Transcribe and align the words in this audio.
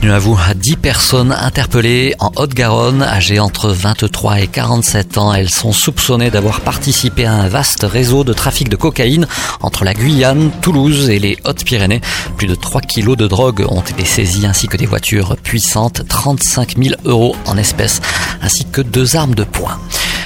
Bienvenue 0.00 0.14
à 0.14 0.20
vous. 0.20 0.38
10 0.54 0.76
personnes 0.76 1.32
interpellées 1.32 2.14
en 2.20 2.30
Haute-Garonne, 2.36 3.02
âgées 3.02 3.40
entre 3.40 3.70
23 3.70 4.38
et 4.38 4.46
47 4.46 5.18
ans. 5.18 5.34
Elles 5.34 5.50
sont 5.50 5.72
soupçonnées 5.72 6.30
d'avoir 6.30 6.60
participé 6.60 7.24
à 7.24 7.32
un 7.32 7.48
vaste 7.48 7.82
réseau 7.82 8.22
de 8.22 8.32
trafic 8.32 8.68
de 8.68 8.76
cocaïne 8.76 9.26
entre 9.60 9.84
la 9.84 9.94
Guyane, 9.94 10.52
Toulouse 10.62 11.10
et 11.10 11.18
les 11.18 11.36
Hautes-Pyrénées. 11.44 12.00
Plus 12.36 12.46
de 12.46 12.54
3 12.54 12.80
kilos 12.82 13.16
de 13.16 13.26
drogue 13.26 13.66
ont 13.68 13.80
été 13.80 14.04
saisis 14.04 14.46
ainsi 14.46 14.68
que 14.68 14.76
des 14.76 14.86
voitures 14.86 15.36
puissantes, 15.42 16.06
35 16.06 16.76
000 16.80 16.94
euros 17.04 17.34
en 17.46 17.56
espèces 17.56 18.00
ainsi 18.40 18.66
que 18.66 18.82
deux 18.82 19.16
armes 19.16 19.34
de 19.34 19.42
poing. 19.42 19.80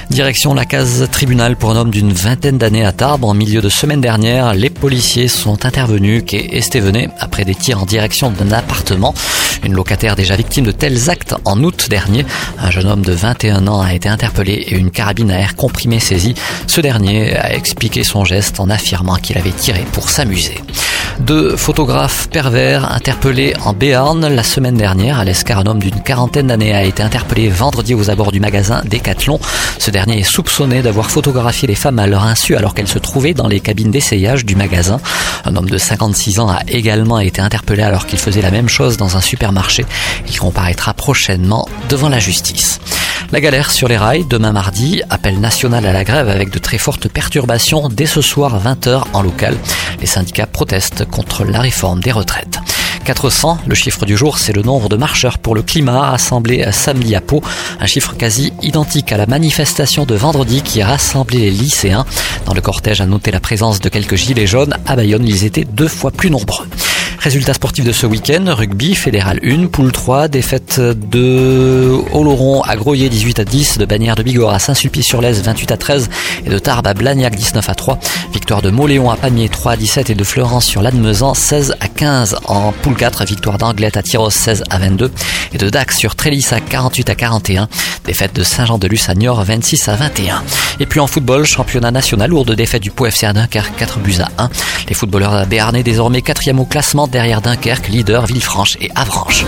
Direction 0.09 0.53
la 0.53 0.65
case 0.65 1.07
tribunal 1.11 1.55
pour 1.55 1.71
un 1.71 1.75
homme 1.75 1.89
d'une 1.89 2.11
vingtaine 2.11 2.57
d'années 2.57 2.85
à 2.85 2.91
Tarbes. 2.91 3.23
En 3.23 3.33
milieu 3.33 3.61
de 3.61 3.69
semaine 3.69 4.01
dernière, 4.01 4.53
les 4.53 4.69
policiers 4.69 5.27
sont 5.27 5.65
intervenus 5.65 6.23
quai 6.25 6.55
Estévenet 6.57 7.09
après 7.19 7.45
des 7.45 7.55
tirs 7.55 7.81
en 7.81 7.85
direction 7.85 8.29
d'un 8.29 8.51
appartement. 8.51 9.13
Une 9.63 9.73
locataire 9.73 10.15
déjà 10.15 10.35
victime 10.35 10.65
de 10.65 10.71
tels 10.71 11.09
actes 11.09 11.35
en 11.45 11.63
août 11.63 11.87
dernier. 11.89 12.25
Un 12.59 12.69
jeune 12.69 12.87
homme 12.87 13.01
de 13.01 13.13
21 13.13 13.67
ans 13.67 13.81
a 13.81 13.93
été 13.93 14.09
interpellé 14.09 14.53
et 14.53 14.75
une 14.75 14.91
carabine 14.91 15.31
à 15.31 15.39
air 15.39 15.55
comprimé 15.55 15.99
saisie. 15.99 16.35
Ce 16.67 16.81
dernier 16.81 17.35
a 17.35 17.53
expliqué 17.53 18.03
son 18.03 18.25
geste 18.25 18.59
en 18.59 18.69
affirmant 18.69 19.15
qu'il 19.15 19.37
avait 19.37 19.51
tiré 19.51 19.85
pour 19.93 20.09
s'amuser. 20.09 20.55
Deux 21.19 21.55
photographes 21.55 22.27
pervers 22.29 22.91
interpellés 22.91 23.53
en 23.63 23.73
Béarn 23.73 24.27
la 24.27 24.43
semaine 24.43 24.75
dernière. 24.75 25.19
À 25.19 25.25
l'Escar, 25.25 25.59
un 25.59 25.65
homme 25.65 25.79
d'une 25.79 26.01
quarantaine 26.01 26.47
d'années 26.47 26.73
a 26.73 26.83
été 26.83 27.03
interpellé 27.03 27.49
vendredi 27.49 27.93
aux 27.93 28.09
abords 28.09 28.31
du 28.31 28.39
magasin 28.39 28.81
Decathlon. 28.85 29.39
Ce 29.77 29.91
dernier 29.91 30.19
est 30.19 30.23
soupçonné 30.23 30.81
d'avoir 30.81 31.11
photographié 31.11 31.67
les 31.67 31.75
femmes 31.75 31.99
à 31.99 32.07
leur 32.07 32.23
insu 32.23 32.55
alors 32.55 32.73
qu'elles 32.73 32.87
se 32.87 32.99
trouvaient 32.99 33.33
dans 33.33 33.47
les 33.47 33.59
cabines 33.59 33.91
d'essayage 33.91 34.43
du 34.43 34.55
magasin. 34.55 34.99
Un 35.45 35.55
homme 35.55 35.69
de 35.69 35.77
56 35.77 36.39
ans 36.39 36.49
a 36.49 36.61
également 36.67 37.19
été 37.19 37.41
interpellé 37.41 37.83
alors 37.83 38.07
qu'il 38.07 38.19
faisait 38.19 38.41
la 38.41 38.51
même 38.51 38.69
chose 38.69 38.97
dans 38.97 39.15
un 39.15 39.21
supermarché. 39.21 39.85
Il 40.27 40.39
comparaîtra 40.39 40.93
prochainement 40.93 41.67
devant 41.89 42.09
la 42.09 42.19
justice. 42.19 42.79
La 43.33 43.41
galère 43.41 43.71
sur 43.71 43.87
les 43.87 43.97
rails, 43.97 44.25
demain 44.29 44.51
mardi, 44.51 45.01
appel 45.09 45.39
national 45.39 45.87
à 45.87 45.91
la 45.91 46.03
grève 46.03 46.29
avec 46.29 46.51
de 46.51 46.59
très 46.59 46.77
fortes 46.77 47.07
perturbations 47.07 47.89
dès 47.89 48.05
ce 48.05 48.21
soir 48.21 48.63
20h 48.63 49.05
en 49.11 49.23
local. 49.23 49.57
Les 49.99 50.05
syndicats 50.05 50.45
protestent 50.45 51.05
contre 51.05 51.43
la 51.43 51.59
réforme 51.59 51.99
des 51.99 52.11
retraites. 52.11 52.59
400, 53.05 53.57
le 53.65 53.73
chiffre 53.73 54.05
du 54.05 54.15
jour, 54.15 54.37
c'est 54.37 54.53
le 54.53 54.61
nombre 54.61 54.87
de 54.87 54.97
marcheurs 54.97 55.39
pour 55.39 55.55
le 55.55 55.63
climat 55.63 56.11
rassemblés 56.11 56.63
samedi 56.71 57.15
à 57.15 57.21
Pau, 57.21 57.41
un 57.79 57.87
chiffre 57.87 58.13
quasi 58.15 58.53
identique 58.61 59.11
à 59.11 59.17
la 59.17 59.25
manifestation 59.25 60.05
de 60.05 60.13
vendredi 60.13 60.61
qui 60.61 60.83
a 60.83 60.87
rassemblé 60.87 61.39
les 61.39 61.49
lycéens. 61.49 62.05
Dans 62.45 62.53
le 62.53 62.61
cortège, 62.61 63.01
à 63.01 63.07
noter 63.07 63.31
la 63.31 63.39
présence 63.39 63.79
de 63.79 63.89
quelques 63.89 64.15
gilets 64.15 64.45
jaunes, 64.45 64.75
à 64.85 64.95
Bayonne, 64.95 65.27
ils 65.27 65.43
étaient 65.43 65.65
deux 65.65 65.87
fois 65.87 66.11
plus 66.11 66.29
nombreux. 66.29 66.67
Résultats 67.23 67.53
sportifs 67.53 67.85
de 67.85 67.93
ce 67.93 68.05
week-end, 68.05 68.43
rugby, 68.47 68.95
fédéral 68.95 69.39
1, 69.45 69.67
poule 69.67 69.93
3, 69.93 70.27
défaite 70.27 70.81
de 70.81 71.89
Oloron 72.11 72.61
à 72.63 72.75
Groyer 72.75 73.07
18 73.07 73.39
à 73.39 73.45
10, 73.45 73.77
de 73.77 73.85
Bagnères 73.85 74.15
de 74.15 74.23
Bigorre 74.23 74.53
à 74.53 74.59
Saint-Sulpice-sur-Lez 74.59 75.31
28 75.41 75.71
à 75.71 75.77
13 75.77 76.09
et 76.45 76.49
de 76.49 76.59
Tarbes 76.59 76.85
à 76.85 76.93
Blagnac 76.93 77.33
19 77.33 77.69
à 77.69 77.75
3. 77.75 77.97
Victoire 78.33 78.61
de 78.61 78.69
Moléon 78.71 79.09
à 79.09 79.15
Pamiers 79.15 79.47
3 79.47 79.71
à 79.71 79.77
17 79.77 80.09
et 80.09 80.15
de 80.15 80.23
Florence 80.25 80.65
sur 80.65 80.81
l'Admezan 80.81 81.33
16 81.33 81.75
à 81.79 81.87
15 81.87 82.39
en 82.43 82.73
poule 82.73 82.97
4. 82.97 83.23
Victoire 83.23 83.57
d'Anglette 83.57 83.95
à 83.95 84.03
Tyros 84.03 84.29
16 84.29 84.65
à 84.69 84.79
22 84.79 85.09
et 85.53 85.57
de 85.57 85.69
Dax 85.69 85.97
sur 85.97 86.17
Trélissa 86.17 86.59
48 86.59 87.09
à 87.09 87.15
41. 87.15 87.69
Défaite 88.03 88.35
de 88.35 88.43
Saint-Jean-de-Luz 88.43 89.07
à 89.07 89.15
Niort 89.15 89.41
26 89.45 89.87
à 89.87 89.95
21. 89.95 90.43
Et 90.79 90.85
puis 90.85 90.99
en 90.99 91.07
football, 91.07 91.45
championnat 91.45 91.91
national, 91.91 92.29
lourde 92.29 92.53
défaite 92.55 92.81
du 92.81 92.91
Pau 92.91 93.05
FC 93.05 93.25
à 93.25 93.33
Dunkerque 93.33 93.75
4 93.77 93.99
buts 93.99 94.15
à 94.19 94.43
1. 94.43 94.49
Les 94.87 94.93
footballeurs 94.93 95.45
béarnais 95.45 95.83
désormais 95.83 96.21
quatrième 96.21 96.59
au 96.59 96.65
classement 96.65 97.07
derrière 97.07 97.41
Dunkerque, 97.41 97.89
leader, 97.89 98.25
Villefranche 98.25 98.77
et 98.81 98.89
Avranches. 98.95 99.45